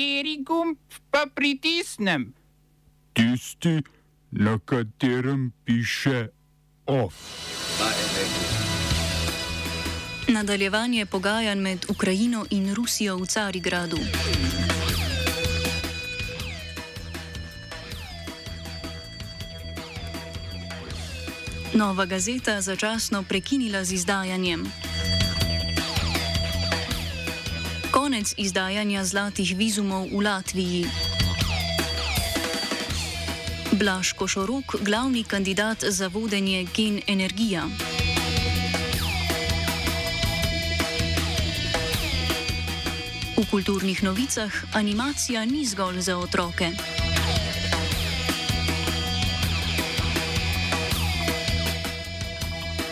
[0.00, 0.78] Kateri gumb
[1.10, 2.32] pa pritisnem?
[3.12, 3.82] Tisti,
[4.30, 6.28] na katerem piše
[6.86, 7.14] OF.
[10.28, 13.98] Nadaljevanje pogajanj med Ukrajino in Rusijo v Carigradu.
[21.74, 24.79] Nova gazeta začasno prekinila z izdajanjem.
[28.10, 30.82] Konec izdajanja zlatih vizumov v Latviji.
[33.78, 37.70] Blaž Košoruk, glavni kandidat za vodenje Gen Energija.
[43.38, 46.74] V kulturnih novicah animacija ni zgolj za otroke.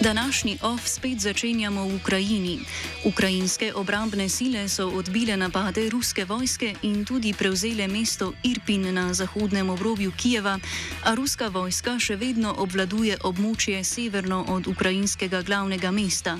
[0.00, 2.58] Današnji OF spet začenjamo v Ukrajini.
[3.04, 9.70] Ukrajinske obrambne sile so odbile napade ruske vojske in tudi prevzele mesto Irpin na zahodnem
[9.70, 10.58] obrobju Kijeva,
[11.04, 16.38] a ruska vojska še vedno obvladuje območje severno od ukrajinskega glavnega mesta.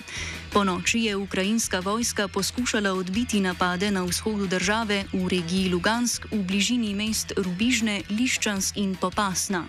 [0.53, 6.43] Po noči je ukrajinska vojska poskušala odbiti napade na vzhodu države v regiji Lugansk v
[6.45, 9.65] bližini mest Rubižne, Liščansk in Popasna.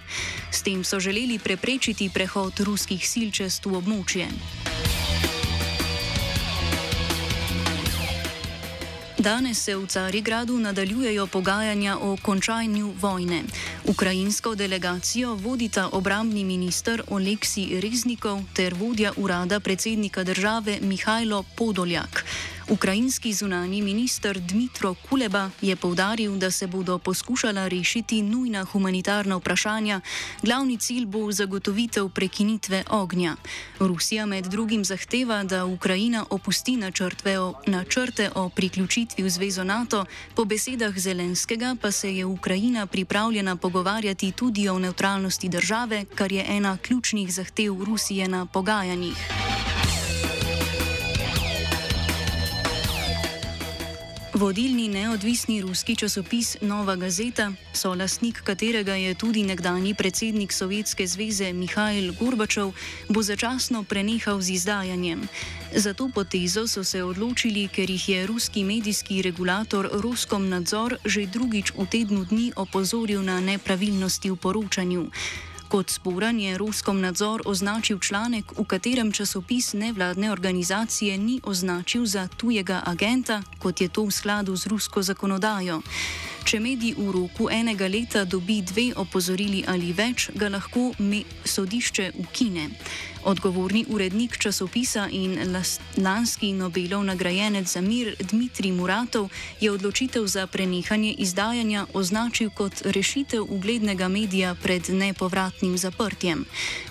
[0.51, 4.27] S tem so želeli preprečiti prehod ruskih sil čez to območje.
[9.17, 13.43] Danes se v Carigradu nadaljujejo pogajanja o končanju vojne.
[13.85, 22.25] Ukrajinsko delegacijo vodita obrambni minister Oleksij Reznikov ter vodja urada predsednika države Mihajlo Podoljak.
[22.69, 30.01] Ukrajinski zunani minister Dmitro Kuleba je povdaril, da se bodo poskušala rešiti nujna humanitarna vprašanja,
[30.43, 33.35] glavni cilj bo zagotovitev prekinitve ognja.
[33.79, 36.77] Rusija med drugim zahteva, da Ukrajina opusti
[37.39, 43.55] o, načrte o priključitvi v zvezo NATO, po besedah Zelenskega pa se je Ukrajina pripravljena
[43.55, 49.17] pogovarjati tudi o neutralnosti države, kar je ena ključnih zahtev Rusije na pogajanjih.
[54.37, 61.53] Vodilni neodvisni ruski časopis Nova Gazeta, so lastnik katerega je tudi nekdani predsednik Sovjetske zveze
[61.53, 62.73] Mihajl Gorbačov,
[63.09, 65.25] bo začasno prenehal z izdajanjem.
[65.73, 71.25] Za to potezo so se odločili, ker jih je ruski medijski regulator Roskom nadzor že
[71.25, 75.09] drugič v tednu dni opozoril na nepravilnosti v poročanju.
[75.67, 82.27] Kot sporan je Ruskom nadzor označil članek, v katerem časopis nevladne organizacije ni označil za
[82.27, 85.81] tujega agenta, kot je to v skladu z rusko zakonodajo.
[86.47, 90.93] Če medij v roku enega leta dobi dve opozorili ali več, ga lahko
[91.43, 92.69] sodišče ukine.
[93.27, 95.35] Odgovorni urednik časopisa in
[95.99, 99.27] lanski Nobelov nagrajenec za mir Dmitrij Muratov
[99.59, 106.45] je odločitev za prenehanje izdajanja označil kot rešitev uglednega medija pred nepovratnim zaprtjem.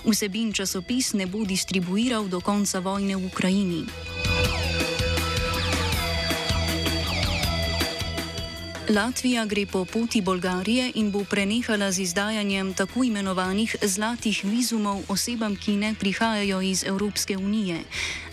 [0.05, 4.16] Vsebin časopis ne bo distribuiral do konca vojne v Ukrajini.
[8.89, 15.57] Latvija gre po poti Bolgarije in bo prenehala z izdajanjem tako imenovanih zlatih vizumov osebam,
[15.57, 17.81] ki ne prihajajo iz Evropske unije.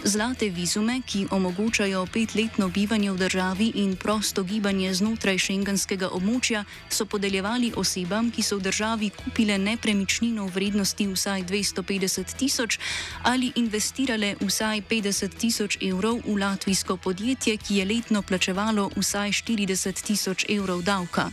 [0.03, 7.05] Zlate vizume, ki omogočajo petletno bivanje v državi in prosto gibanje znotraj šengenskega območja, so
[7.05, 12.79] podeljevali osebam, ki so v državi kupile nepremičnino v vrednosti vsaj 250 tisoč
[13.23, 20.03] ali investirale vsaj 50 tisoč evrov v latvijsko podjetje, ki je letno plačevalo vsaj 40
[20.03, 21.31] tisoč evrov davka.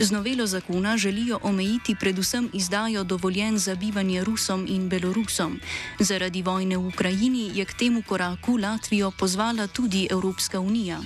[0.00, 5.60] Z novelo zakona želijo omejiti predvsem izdajo dovoljen za bivanje Rusom in Belorusom.
[5.98, 11.00] Zaradi vojne v Ukrajini je k temu koraku Latvijo pozvala tudi Evropska unija.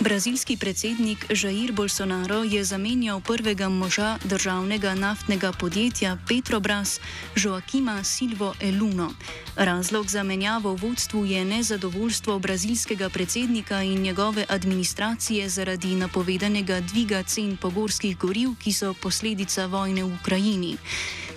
[0.00, 7.00] Brazilski predsednik Jair Bolsonaro je zamenjal prvega moža državnega naftnega podjetja Petrobras,
[7.36, 9.12] Joaquima Silvo Eluno.
[9.56, 17.22] Razlog za menjavo v vodstvu je nezadovoljstvo brazilskega predsednika in njegove administracije zaradi napovedanega dviga
[17.22, 20.76] cen pogorskih goriv, ki so posledica vojne v Ukrajini.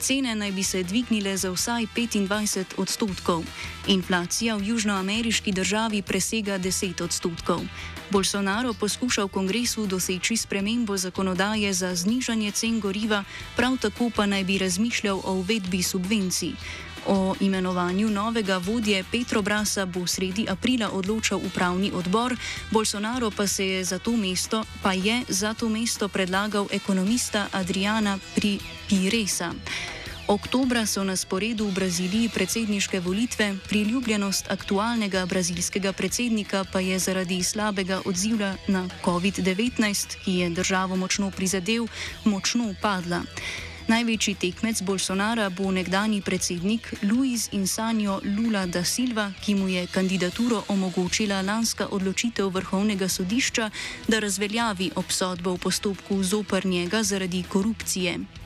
[0.03, 3.43] Cene naj bi se dvignile za vsaj 25 odstotkov.
[3.87, 7.63] Inflacija v južnoameriški državi presega 10 odstotkov.
[8.11, 13.23] Bolsonaro poskuša v kongresu doseči spremembo zakonodaje za znižanje cen goriva,
[13.55, 16.51] prav tako pa naj bi razmišljal o uvedbi subvencij.
[17.07, 22.35] O imenovanju novega vodje Petrobrasa bo sredi aprila odločal upravni odbor,
[22.71, 28.19] Bolsonaro pa, je za, mesto, pa je za to mesto predlagal ekonomista Adriana
[28.89, 29.51] Piresa.
[30.27, 37.43] Oktobra so na sporedu v Braziliji predsedniške volitve, priljubljenost aktualnega brazilskega predsednika pa je zaradi
[37.43, 41.87] slabega odziva na COVID-19, ki je državo močno prizadel,
[42.23, 43.21] močno upadla.
[43.83, 50.63] Največji tekmec Bolsonara bo nekdani predsednik Luis Insanjo Lula da Silva, ki mu je kandidaturo
[50.67, 53.69] omogočila lanska odločitev vrhovnega sodišča,
[54.07, 58.42] da razveljavi obsodbo v postopku zoper njega zaradi korupcije.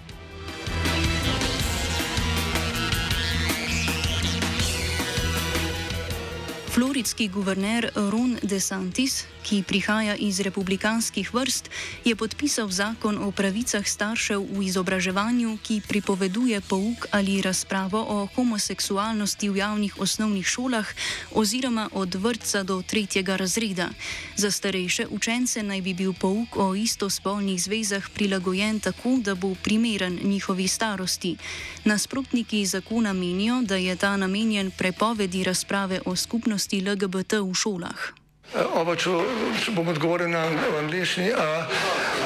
[6.77, 11.69] Floridski guverner Ron DeSantis, ki prihaja iz republikanskih vrst,
[12.05, 19.49] je podpisal zakon o pravicah staršev v izobraževanju, ki pripoveduje pouk ali razpravo o homoseksualnosti
[19.49, 20.85] v javnih osnovnih šolah
[21.33, 23.89] oziroma od vrtca do tretjega razreda.
[24.35, 30.19] Za starejše učence naj bi bil pouk o istospolnih zvezah prilagojen tako, da bo primeren
[30.23, 31.37] njihovi starosti.
[31.85, 37.99] Nasprotniki zakona menijo, da je ta namenjen prepovedi razprave o skupnosti skupnosti LGBT v šolah.
[38.75, 39.11] Oba, če,
[39.63, 40.47] če bom odgovoril na
[40.79, 41.31] angliški.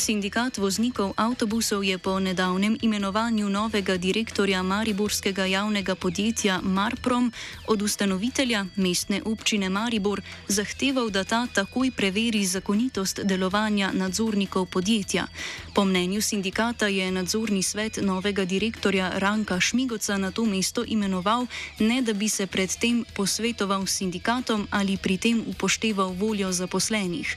[0.00, 7.28] Sindikat voznikov avtobusov je po nedavnem imenovanju novega direktorja Mariborskega javnega podjetja Marprom
[7.68, 15.26] od ustanovitelja mestne občine Maribor zahteval, da ta takoj preveri zakonitost delovanja nadzornikov podjetja.
[15.74, 21.44] Po mnenju sindikata je nadzorni svet novega direktorja Ranka Šmigoca na to mesto imenoval,
[21.78, 27.36] ne da bi se predtem posvetoval sindikatom ali pri tem upošteval voljo zaposlenih.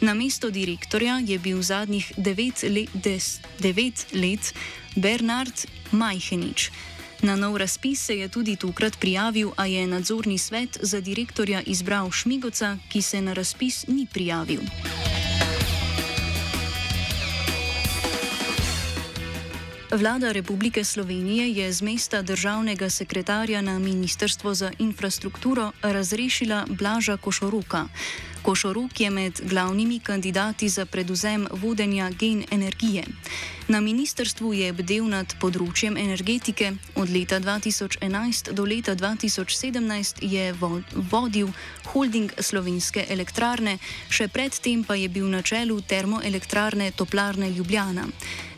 [0.00, 4.54] Na mesto direktorja je bil zadnjih devet, le, des, devet let
[4.96, 6.70] Bernard Majhenič.
[7.22, 12.10] Na nov razpis se je tudi tokrat prijavil, a je nadzorni svet za direktorja izbral
[12.10, 14.60] Šmigoca, ki se na razpis ni prijavil.
[19.90, 27.88] Vlada Republike Slovenije je z mesta državnega sekretarja na Ministrstvo za infrastrukturo razrešila Blaža Košoruka.
[28.42, 33.04] Košoruk je med glavnimi kandidati za predvzem vodenja gen energije.
[33.68, 40.46] Na ministrstvu je bdel nad področjem energetike, od leta 2011 do leta 2017 je
[41.10, 41.50] vodil
[41.92, 43.76] holding slovenske elektrarne,
[44.08, 48.06] še predtem pa je bil na čelu termoelektrarne Toplarne Ljubljana.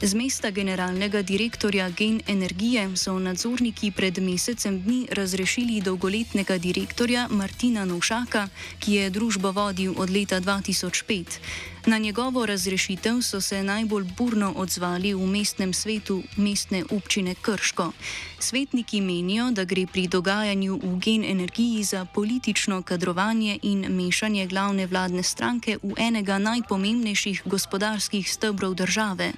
[0.00, 7.85] Z mesta generalnega direktorja Gen Energije so nadzorniki pred mesecem dni razrešili dolgoletnega direktorja Martina
[7.85, 8.47] Novšaka,
[8.79, 11.40] ki je družbo vodil od leta 2005.
[11.87, 17.93] Na njegovo razrešitev so se najbolj burno odzvali v mestnem svetu mestne občine Krško.
[18.38, 24.87] Svetniki menijo, da gre pri dogajanju v gen energiji za politično kadrovanje in mešanje glavne
[24.87, 29.32] vladne stranke v enega najpomembnejših gospodarskih stebrov države.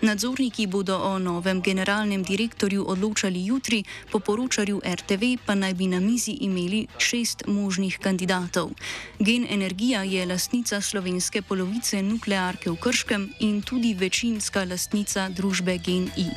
[0.00, 6.00] Nadzorniki bodo o novem generalnem direktorju odločali jutri, po poročanju RTV pa naj bi na
[6.00, 8.70] mizi imeli šest možnih kandidatov.
[9.18, 15.82] Gen energija je lastnica slovenske polovice polovice nuklearke v Krškem in tudi večinska lastnica družbe
[15.82, 16.30] GNI.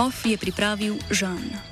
[0.00, 1.71] OF je pripravil Žan.